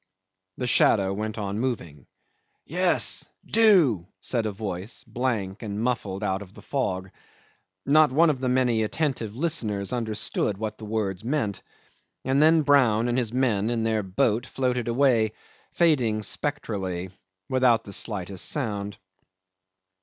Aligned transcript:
The 0.57 0.65
shadow 0.65 1.13
went 1.13 1.37
on 1.37 1.59
moving. 1.59 2.07
"Yes. 2.65 3.29
Do," 3.45 4.07
said 4.19 4.47
a 4.47 4.51
voice, 4.51 5.03
blank 5.03 5.61
and 5.61 5.79
muffled 5.79 6.23
out 6.23 6.41
of 6.41 6.55
the 6.55 6.63
fog. 6.63 7.11
Not 7.85 8.11
one 8.11 8.31
of 8.31 8.39
the 8.41 8.49
many 8.49 8.81
attentive 8.81 9.35
listeners 9.35 9.93
understood 9.93 10.57
what 10.57 10.79
the 10.79 10.85
words 10.85 11.23
meant; 11.23 11.61
and 12.25 12.41
then 12.41 12.63
Brown 12.63 13.09
and 13.09 13.17
his 13.19 13.31
men 13.31 13.69
in 13.69 13.83
their 13.83 14.01
boat 14.01 14.47
floated 14.47 14.87
away, 14.87 15.33
fading 15.71 16.23
spectrally 16.23 17.11
without 17.47 17.83
the 17.83 17.93
slightest 17.93 18.45
sound. 18.45 18.97